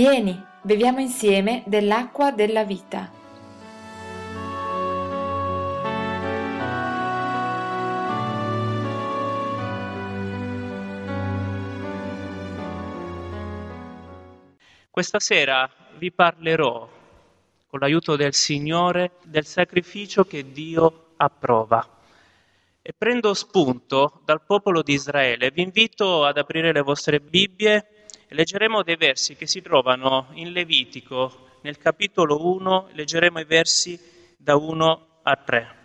[0.00, 3.12] Vieni, beviamo insieme dell'acqua della vita.
[14.88, 16.88] Questa sera vi parlerò,
[17.66, 21.86] con l'aiuto del Signore, del sacrificio che Dio approva.
[22.80, 25.50] E prendo spunto dal popolo di Israele.
[25.50, 27.99] Vi invito ad aprire le vostre Bibbie
[28.32, 33.98] Leggeremo dei versi che si trovano in Levitico, nel capitolo 1, leggeremo i versi
[34.36, 35.76] da 1 a 3.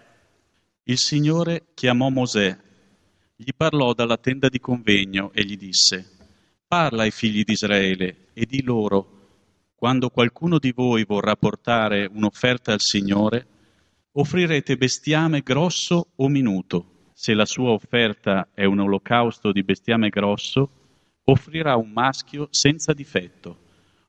[0.83, 2.55] Il Signore chiamò Mosè,
[3.35, 6.07] gli parlò dalla tenda di convegno e gli disse,
[6.67, 12.73] Parla ai figli di Israele e di loro, quando qualcuno di voi vorrà portare un'offerta
[12.73, 13.47] al Signore,
[14.11, 17.09] offrirete bestiame grosso o minuto.
[17.11, 20.84] Se la sua offerta è un olocausto di bestiame grosso,
[21.25, 23.57] offrirà un maschio senza difetto,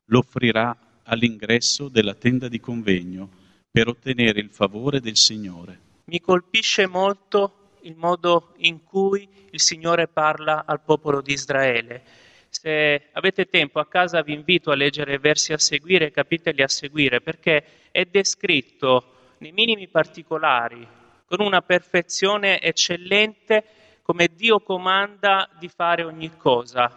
[0.05, 3.29] lo offrirà all'ingresso della tenda di convegno
[3.71, 5.79] per ottenere il favore del Signore.
[6.05, 12.03] Mi colpisce molto il modo in cui il Signore parla al popolo di Israele.
[12.49, 16.67] Se avete tempo a casa vi invito a leggere i versi a seguire, capitoli a
[16.67, 20.85] seguire, perché è descritto nei minimi particolari,
[21.25, 23.63] con una perfezione eccellente,
[24.07, 26.89] come Dio comanda di fare ogni cosa.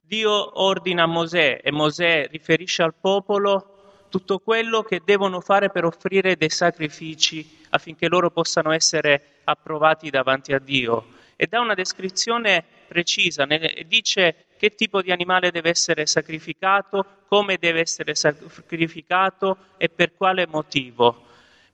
[0.00, 5.84] Dio ordina a Mosè e Mosè riferisce al popolo tutto quello che devono fare per
[5.84, 11.06] offrire dei sacrifici affinché loro possano essere approvati davanti a Dio.
[11.36, 13.46] E dà una descrizione precisa,
[13.86, 20.48] dice che tipo di animale deve essere sacrificato, come deve essere sacrificato e per quale
[20.48, 21.26] motivo.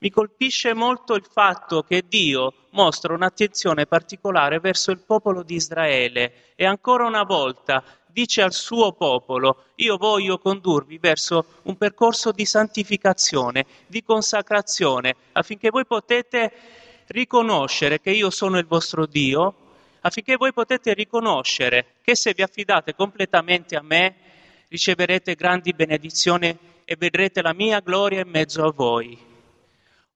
[0.02, 6.52] Mi colpisce molto il fatto che Dio mostra un'attenzione particolare verso il popolo di Israele
[6.54, 12.46] e ancora una volta dice al suo popolo, io voglio condurvi verso un percorso di
[12.46, 16.50] santificazione, di consacrazione, affinché voi potete
[17.08, 19.54] riconoscere che io sono il vostro Dio,
[20.00, 24.14] affinché voi potete riconoscere che se vi affidate completamente a me,
[24.68, 26.56] riceverete grandi benedizioni
[26.86, 29.28] e vedrete la mia gloria in mezzo a voi.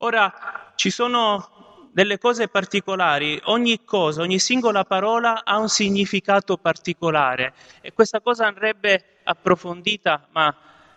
[0.05, 7.55] Ora, ci sono delle cose particolari, ogni cosa, ogni singola parola ha un significato particolare.
[7.81, 10.55] E questa cosa andrebbe approfondita, ma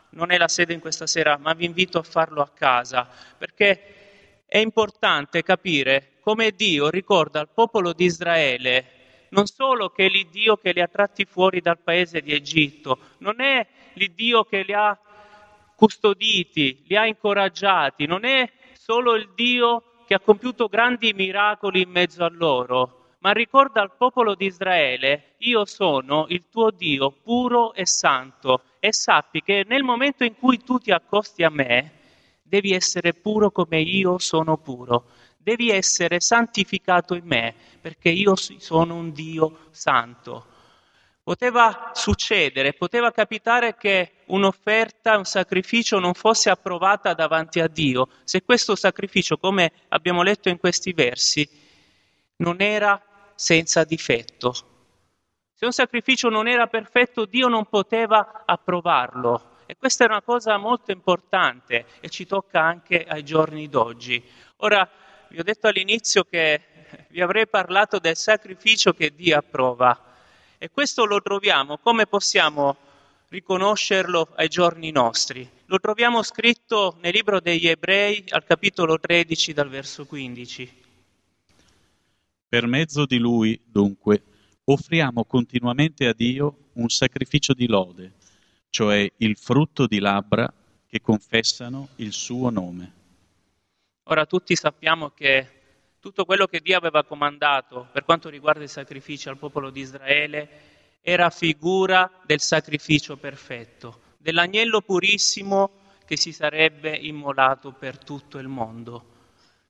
[0.09, 3.07] non è la sede in questa sera, ma vi invito a farlo a casa,
[3.37, 8.85] perché è importante capire come Dio ricorda al popolo di Israele
[9.29, 13.39] non solo che è l'Iddio che li ha tratti fuori dal paese di Egitto, non
[13.39, 14.97] è l'Iddio che li ha
[15.75, 18.49] custoditi, li ha incoraggiati, non è
[18.89, 23.91] solo il Dio che ha compiuto grandi miracoli in mezzo a loro, ma ricorda al
[23.97, 29.83] popolo di Israele, io sono il tuo Dio puro e santo e sappi che nel
[29.83, 31.91] momento in cui tu ti accosti a me,
[32.41, 38.95] devi essere puro come io sono puro, devi essere santificato in me, perché io sono
[38.95, 40.45] un Dio santo.
[41.27, 48.43] Poteva succedere, poteva capitare che un'offerta, un sacrificio non fosse approvata davanti a Dio, se
[48.43, 51.45] questo sacrificio, come abbiamo letto in questi versi,
[52.37, 53.03] non era
[53.35, 54.53] senza difetto.
[55.53, 59.57] Se un sacrificio non era perfetto, Dio non poteva approvarlo.
[59.65, 64.23] E questa è una cosa molto importante e ci tocca anche ai giorni d'oggi.
[64.59, 64.89] Ora,
[65.27, 66.61] vi ho detto all'inizio che
[67.09, 70.07] vi avrei parlato del sacrificio che Dio approva.
[70.59, 72.77] E questo lo troviamo, come possiamo
[73.29, 75.47] riconoscerlo ai giorni nostri?
[75.65, 80.73] Lo troviamo scritto nel libro degli Ebrei al capitolo 13 dal verso 15.
[82.49, 84.23] Per mezzo di lui, dunque,
[84.63, 88.13] offriamo continuamente a Dio un sacrificio di lode,
[88.71, 90.51] cioè il frutto di labbra
[90.87, 92.93] che confessano il suo nome.
[94.05, 95.56] Ora tutti sappiamo che
[95.99, 100.49] tutto quello che Dio aveva comandato per quanto riguarda i sacrifici al popolo di Israele
[101.01, 109.15] era figura del sacrificio perfetto, dell'agnello purissimo che si sarebbe immolato per tutto il mondo.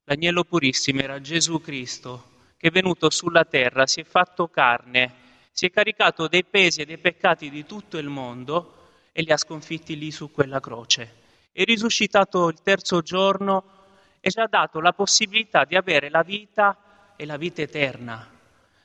[0.05, 5.13] L'agnello purissimo era Gesù Cristo che è venuto sulla terra, si è fatto carne,
[5.51, 8.73] si è caricato dei pesi e dei peccati di tutto il mondo
[9.11, 11.25] e li ha sconfitti lì su quella croce.
[11.51, 13.76] È risuscitato il terzo giorno
[14.19, 16.77] e ci ha dato la possibilità di avere la vita
[17.15, 18.31] e la vita eterna.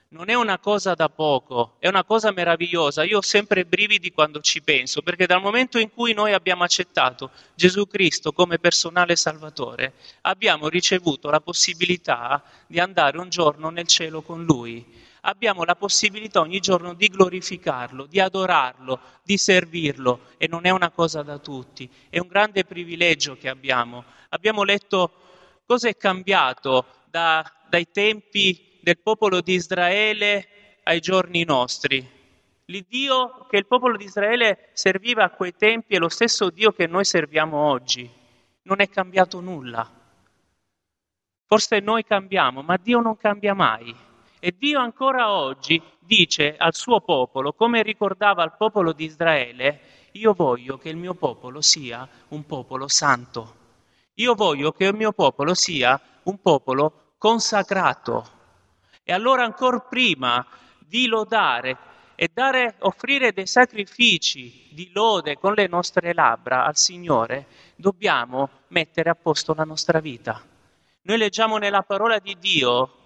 [0.09, 3.03] Non è una cosa da poco, è una cosa meravigliosa.
[3.03, 7.31] Io ho sempre brividi quando ci penso, perché dal momento in cui noi abbiamo accettato
[7.55, 14.21] Gesù Cristo come personale salvatore, abbiamo ricevuto la possibilità di andare un giorno nel cielo
[14.21, 14.85] con Lui.
[15.25, 20.89] abbiamo la possibilità ogni giorno di glorificarlo, di adorarlo, di servirlo e non è una
[20.89, 24.03] cosa da tutti, è un grande privilegio che abbiamo.
[24.29, 25.11] Abbiamo letto
[25.73, 30.47] cosa è cambiato da, dai tempi del popolo di Israele
[30.83, 32.07] ai giorni nostri.
[32.65, 36.85] L'Iddio che il popolo di Israele serviva a quei tempi è lo stesso Dio che
[36.85, 38.07] noi serviamo oggi.
[38.63, 39.89] Non è cambiato nulla.
[41.47, 43.95] Forse noi cambiamo, ma Dio non cambia mai.
[44.39, 49.79] E Dio ancora oggi dice al suo popolo, come ricordava al popolo di Israele,
[50.11, 53.61] io voglio che il mio popolo sia un popolo santo.
[54.15, 58.41] Io voglio che il mio popolo sia un popolo consacrato.
[59.03, 60.45] E allora ancora prima
[60.79, 61.77] di lodare
[62.15, 69.09] e dare, offrire dei sacrifici di lode con le nostre labbra al Signore, dobbiamo mettere
[69.09, 70.41] a posto la nostra vita.
[71.01, 72.97] Noi leggiamo nella parola di Dio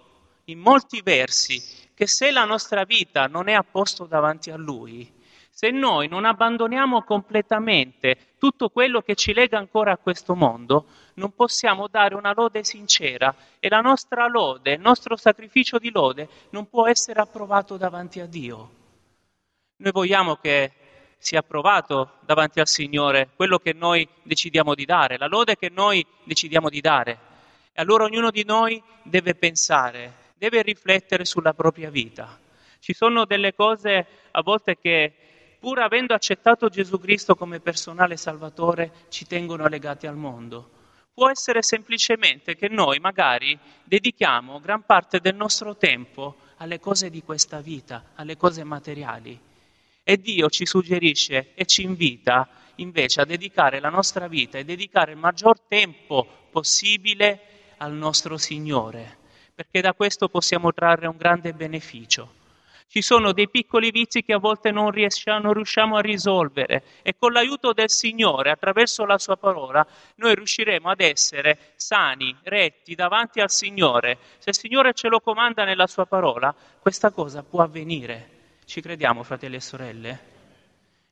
[0.44, 1.60] in molti versi
[1.94, 5.10] che se la nostra vita non è a posto davanti a Lui,
[5.58, 11.34] se noi non abbandoniamo completamente tutto quello che ci lega ancora a questo mondo, non
[11.34, 16.68] possiamo dare una lode sincera e la nostra lode, il nostro sacrificio di lode non
[16.68, 18.70] può essere approvato davanti a Dio.
[19.78, 20.70] Noi vogliamo che
[21.18, 26.06] sia approvato davanti al Signore quello che noi decidiamo di dare, la lode che noi
[26.22, 27.18] decidiamo di dare.
[27.72, 32.38] E allora ognuno di noi deve pensare, deve riflettere sulla propria vita.
[32.78, 35.14] Ci sono delle cose a volte che,
[35.58, 40.70] pur avendo accettato Gesù Cristo come personale salvatore, ci tengono legati al mondo.
[41.12, 47.22] Può essere semplicemente che noi magari dedichiamo gran parte del nostro tempo alle cose di
[47.22, 49.38] questa vita, alle cose materiali.
[50.02, 55.12] E Dio ci suggerisce e ci invita invece a dedicare la nostra vita e dedicare
[55.12, 59.18] il maggior tempo possibile al nostro Signore
[59.58, 62.37] perché da questo possiamo trarre un grande beneficio.
[62.90, 67.14] Ci sono dei piccoli vizi che a volte non riusciamo, non riusciamo a risolvere e
[67.18, 69.86] con l'aiuto del Signore, attraverso la sua parola,
[70.16, 74.16] noi riusciremo ad essere sani, retti davanti al Signore.
[74.38, 78.56] Se il Signore ce lo comanda nella sua parola, questa cosa può avvenire.
[78.64, 80.20] Ci crediamo, fratelli e sorelle?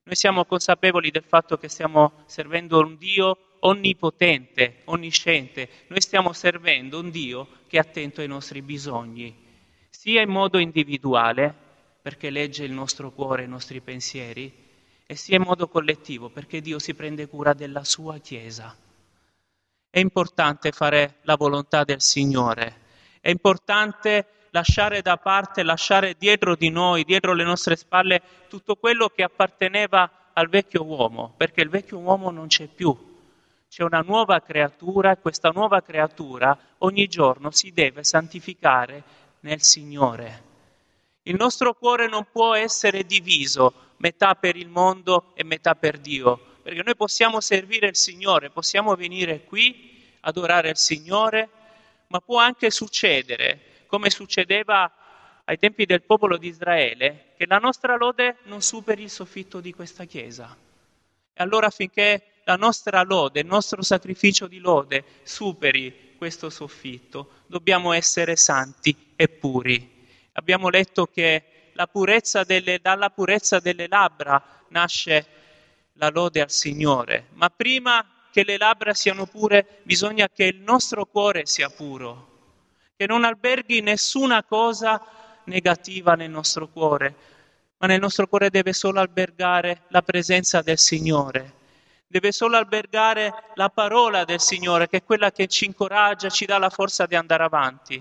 [0.04, 5.68] Noi siamo consapevoli del fatto che stiamo servendo un Dio onnipotente, onnisciente.
[5.88, 9.44] Noi stiamo servendo un Dio che è attento ai nostri bisogni,
[9.90, 11.64] sia in modo individuale,
[12.06, 14.54] perché legge il nostro cuore, i nostri pensieri,
[15.04, 18.72] e sia in modo collettivo, perché Dio si prende cura della sua Chiesa.
[19.90, 22.76] È importante fare la volontà del Signore,
[23.20, 29.08] è importante lasciare da parte, lasciare dietro di noi, dietro le nostre spalle, tutto quello
[29.08, 32.96] che apparteneva al vecchio uomo, perché il vecchio uomo non c'è più,
[33.68, 39.02] c'è una nuova creatura e questa nuova creatura ogni giorno si deve santificare
[39.40, 40.45] nel Signore.
[41.28, 46.58] Il nostro cuore non può essere diviso metà per il mondo e metà per Dio,
[46.62, 51.48] perché noi possiamo servire il Signore, possiamo venire qui, adorare il Signore,
[52.08, 54.88] ma può anche succedere, come succedeva
[55.42, 59.72] ai tempi del popolo di Israele, che la nostra lode non superi il soffitto di
[59.72, 60.56] questa Chiesa.
[61.32, 67.92] E allora affinché la nostra lode, il nostro sacrificio di lode superi questo soffitto, dobbiamo
[67.92, 69.95] essere santi e puri.
[70.38, 75.26] Abbiamo letto che la purezza delle, dalla purezza delle labbra nasce
[75.94, 81.06] la lode al Signore, ma prima che le labbra siano pure bisogna che il nostro
[81.06, 82.34] cuore sia puro,
[82.96, 85.02] che non alberghi nessuna cosa
[85.44, 87.14] negativa nel nostro cuore,
[87.78, 91.54] ma nel nostro cuore deve solo albergare la presenza del Signore
[92.08, 96.56] deve solo albergare la parola del Signore, che è quella che ci incoraggia, ci dà
[96.56, 98.00] la forza di andare avanti.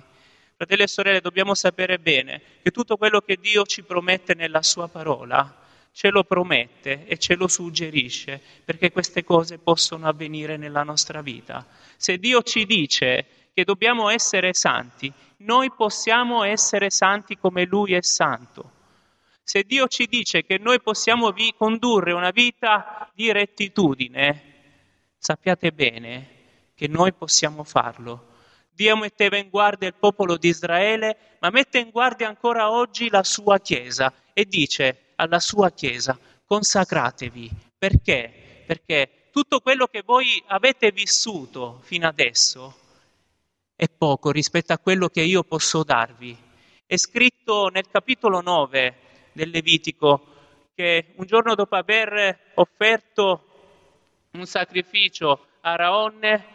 [0.57, 4.87] Fratelli e sorelle, dobbiamo sapere bene che tutto quello che Dio ci promette nella sua
[4.87, 5.53] parola,
[5.91, 11.67] ce lo promette e ce lo suggerisce, perché queste cose possono avvenire nella nostra vita.
[11.97, 18.01] Se Dio ci dice che dobbiamo essere santi, noi possiamo essere santi come Lui è
[18.01, 18.71] santo.
[19.43, 24.53] Se Dio ci dice che noi possiamo vi- condurre una vita di rettitudine,
[25.17, 26.29] sappiate bene
[26.75, 28.34] che noi possiamo farlo.
[28.75, 33.23] Dio metteva in guardia il popolo di Israele, ma mette in guardia ancora oggi la
[33.23, 37.49] sua Chiesa e dice alla sua Chiesa, consacratevi.
[37.77, 38.63] Perché?
[38.67, 42.79] Perché tutto quello che voi avete vissuto fino adesso
[43.75, 46.37] è poco rispetto a quello che io posso darvi.
[46.85, 48.95] È scritto nel capitolo 9
[49.31, 50.33] del Levitico
[50.75, 53.45] che un giorno dopo aver offerto
[54.31, 56.45] un sacrificio a Raonne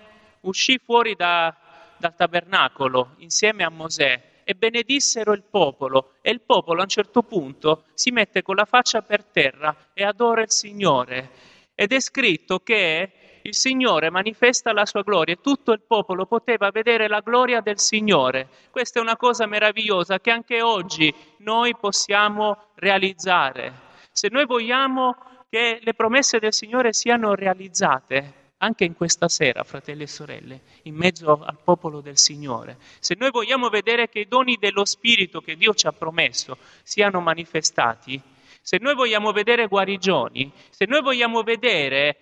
[0.40, 1.54] uscì fuori da,
[2.00, 7.22] dal tabernacolo insieme a Mosè e benedissero il popolo e il popolo a un certo
[7.22, 11.30] punto si mette con la faccia per terra e adora il Signore.
[11.74, 16.70] Ed è scritto che il Signore manifesta la sua gloria e tutto il popolo poteva
[16.70, 18.48] vedere la gloria del Signore.
[18.70, 23.88] Questa è una cosa meravigliosa che anche oggi noi possiamo realizzare.
[24.10, 25.16] Se noi vogliamo
[25.48, 30.94] che le promesse del Signore siano realizzate, anche in questa sera, fratelli e sorelle, in
[30.94, 32.76] mezzo al popolo del Signore.
[32.98, 37.20] Se noi vogliamo vedere che i doni dello Spirito che Dio ci ha promesso siano
[37.20, 38.20] manifestati,
[38.60, 42.16] se noi vogliamo vedere guarigioni, se noi vogliamo vedere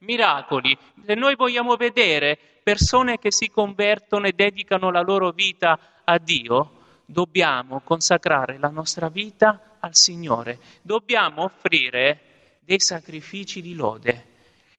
[0.00, 6.18] miracoli, se noi vogliamo vedere persone che si convertono e dedicano la loro vita a
[6.18, 6.72] Dio,
[7.06, 14.29] dobbiamo consacrare la nostra vita al Signore, dobbiamo offrire dei sacrifici di lode.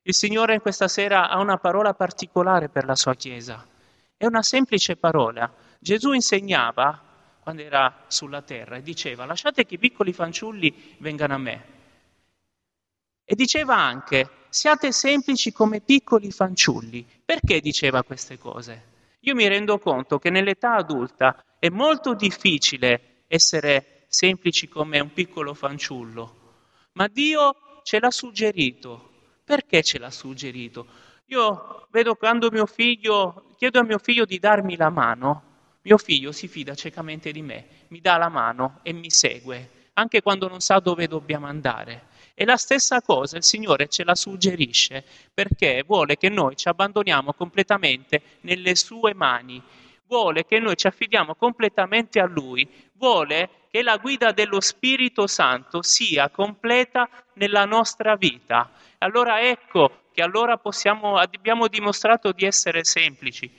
[0.03, 3.63] Il Signore questa sera ha una parola particolare per la sua Chiesa.
[4.17, 5.53] È una semplice parola.
[5.79, 6.99] Gesù insegnava
[7.39, 11.65] quando era sulla terra e diceva lasciate che i piccoli fanciulli vengano a me.
[13.23, 17.05] E diceva anche siate semplici come piccoli fanciulli.
[17.23, 18.89] Perché diceva queste cose?
[19.19, 25.53] Io mi rendo conto che nell'età adulta è molto difficile essere semplici come un piccolo
[25.53, 26.35] fanciullo,
[26.93, 29.10] ma Dio ce l'ha suggerito
[29.51, 30.87] perché ce l'ha suggerito?
[31.25, 35.43] Io vedo quando mio figlio, chiedo a mio figlio di darmi la mano,
[35.81, 40.21] mio figlio si fida ciecamente di me, mi dà la mano e mi segue, anche
[40.21, 42.03] quando non sa dove dobbiamo andare.
[42.33, 45.03] E la stessa cosa il Signore ce la suggerisce
[45.33, 49.61] perché vuole che noi ci abbandoniamo completamente nelle sue mani,
[50.07, 55.81] vuole che noi ci affidiamo completamente a Lui, vuole che la guida dello Spirito Santo
[55.81, 58.69] sia completa nella nostra vita.
[59.03, 63.49] Allora ecco che allora possiamo, abbiamo dimostrato di essere semplici,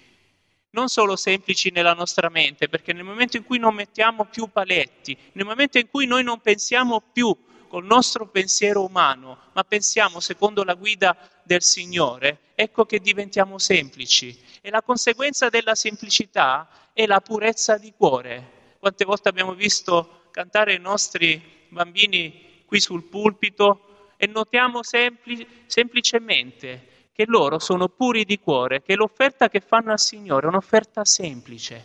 [0.71, 5.17] non solo semplici nella nostra mente, perché nel momento in cui non mettiamo più paletti,
[5.33, 10.63] nel momento in cui noi non pensiamo più col nostro pensiero umano, ma pensiamo secondo
[10.63, 14.39] la guida del Signore, ecco che diventiamo semplici.
[14.61, 18.77] E la conseguenza della semplicità è la purezza di cuore.
[18.79, 23.92] Quante volte abbiamo visto cantare i nostri bambini qui sul pulpito
[24.23, 29.99] e notiamo sempli- semplicemente che loro sono puri di cuore, che l'offerta che fanno al
[29.99, 31.85] Signore è un'offerta semplice,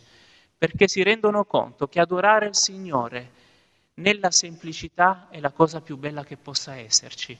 [0.55, 3.31] perché si rendono conto che adorare il Signore
[3.95, 7.35] nella semplicità è la cosa più bella che possa esserci.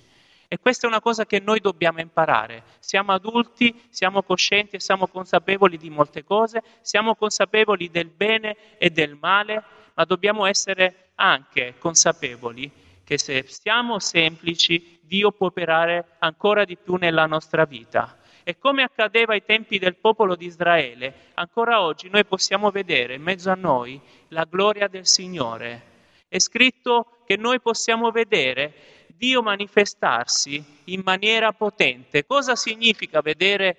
[0.47, 2.63] E questa è una cosa che noi dobbiamo imparare.
[2.79, 8.89] Siamo adulti, siamo coscienti e siamo consapevoli di molte cose, siamo consapevoli del bene e
[8.89, 9.63] del male,
[9.93, 16.95] ma dobbiamo essere anche consapevoli che se siamo semplici, Dio può operare ancora di più
[16.95, 18.17] nella nostra vita.
[18.43, 23.21] E come accadeva ai tempi del popolo di Israele, ancora oggi noi possiamo vedere in
[23.21, 23.97] mezzo a noi
[24.27, 25.83] la gloria del Signore.
[26.27, 28.73] È scritto che noi possiamo vedere
[29.15, 32.25] Dio manifestarsi in maniera potente.
[32.25, 33.77] Cosa significa vedere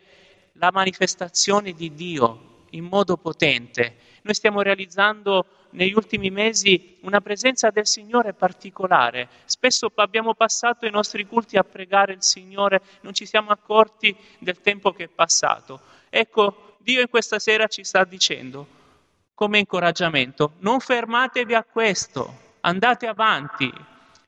[0.54, 3.96] la manifestazione di Dio in modo potente?
[4.22, 9.28] Noi stiamo realizzando negli ultimi mesi una presenza del Signore particolare.
[9.44, 14.60] Spesso abbiamo passato i nostri culti a pregare il Signore, non ci siamo accorti del
[14.60, 15.80] tempo che è passato.
[16.08, 18.66] Ecco, Dio in questa sera ci sta dicendo,
[19.34, 23.72] come incoraggiamento, non fermatevi a questo, andate avanti.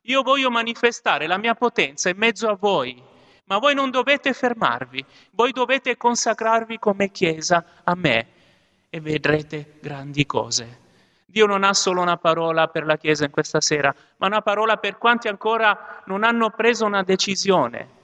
[0.03, 3.03] Io voglio manifestare la mia potenza in mezzo a voi,
[3.51, 8.27] ma voi non dovete fermarvi, voi dovete consacrarvi come Chiesa a me
[8.89, 10.79] e vedrete grandi cose.
[11.27, 14.77] Dio non ha solo una parola per la Chiesa in questa sera, ma una parola
[14.77, 17.99] per quanti ancora non hanno preso una decisione.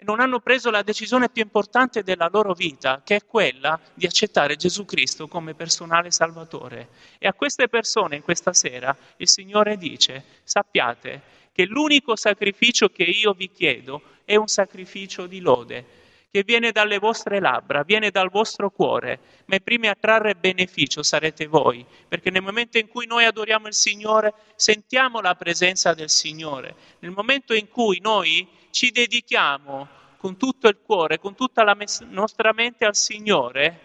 [0.00, 4.56] Non hanno preso la decisione più importante della loro vita, che è quella di accettare
[4.56, 6.90] Gesù Cristo come personale Salvatore.
[7.18, 13.02] E a queste persone in questa sera il Signore dice, sappiate che l'unico sacrificio che
[13.02, 15.84] io vi chiedo è un sacrificio di lode
[16.30, 21.02] che viene dalle vostre labbra, viene dal vostro cuore, ma i primi a trarre beneficio
[21.02, 26.10] sarete voi, perché nel momento in cui noi adoriamo il Signore, sentiamo la presenza del
[26.10, 26.76] Signore.
[27.00, 32.06] Nel momento in cui noi ci dedichiamo con tutto il cuore, con tutta la mes-
[32.08, 33.80] nostra mente al Signore,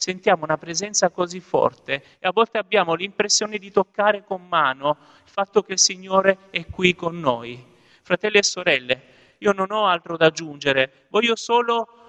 [0.00, 5.30] sentiamo una presenza così forte e a volte abbiamo l'impressione di toccare con mano il
[5.30, 7.62] fatto che il Signore è qui con noi.
[8.00, 9.02] Fratelli e sorelle,
[9.38, 11.99] io non ho altro da aggiungere, voglio solo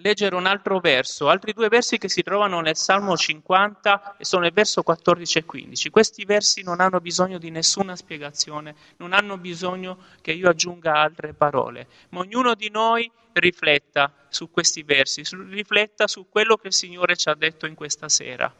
[0.00, 4.46] leggere un altro verso, altri due versi che si trovano nel Salmo 50 e sono
[4.46, 5.90] il verso 14 e 15.
[5.90, 11.34] Questi versi non hanno bisogno di nessuna spiegazione, non hanno bisogno che io aggiunga altre
[11.34, 17.16] parole, ma ognuno di noi rifletta su questi versi, rifletta su quello che il Signore
[17.16, 18.52] ci ha detto in questa sera.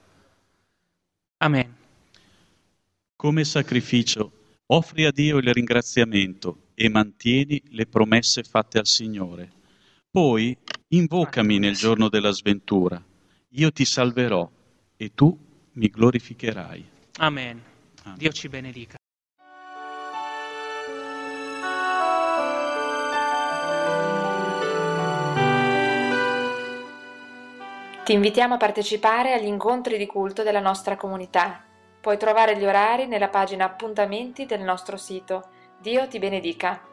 [1.39, 1.77] Amen.
[3.15, 4.33] Come sacrificio,
[4.67, 9.57] offri a Dio il ringraziamento e mantieni le promesse fatte al Signore.
[10.11, 10.57] Poi
[10.89, 13.03] invocami nel giorno della sventura.
[13.51, 14.49] Io ti salverò
[14.97, 15.39] e tu
[15.73, 16.89] mi glorificherai.
[17.19, 17.63] Amen.
[18.05, 18.19] Amen.
[18.19, 18.97] Dio ci benedica.
[28.03, 31.63] Ti invitiamo a partecipare agli incontri di culto della nostra comunità.
[32.01, 35.51] Puoi trovare gli orari nella pagina appuntamenti del nostro sito.
[35.79, 36.88] Dio ti benedica.